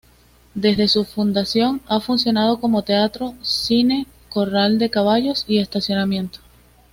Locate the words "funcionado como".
1.99-2.81